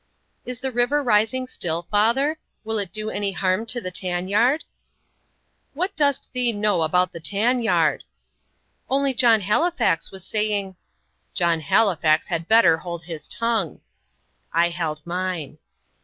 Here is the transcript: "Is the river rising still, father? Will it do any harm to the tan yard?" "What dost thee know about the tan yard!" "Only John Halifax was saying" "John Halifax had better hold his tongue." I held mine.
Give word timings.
"Is 0.47 0.61
the 0.61 0.71
river 0.71 1.03
rising 1.03 1.45
still, 1.45 1.83
father? 1.91 2.39
Will 2.63 2.79
it 2.79 2.91
do 2.91 3.11
any 3.11 3.33
harm 3.33 3.67
to 3.67 3.79
the 3.79 3.91
tan 3.91 4.27
yard?" 4.27 4.63
"What 5.75 5.95
dost 5.95 6.33
thee 6.33 6.51
know 6.51 6.81
about 6.81 7.11
the 7.11 7.19
tan 7.19 7.61
yard!" 7.61 8.03
"Only 8.89 9.13
John 9.13 9.41
Halifax 9.41 10.09
was 10.09 10.25
saying" 10.25 10.75
"John 11.35 11.59
Halifax 11.59 12.29
had 12.29 12.47
better 12.47 12.77
hold 12.77 13.03
his 13.03 13.27
tongue." 13.27 13.79
I 14.51 14.69
held 14.69 15.05
mine. 15.05 15.59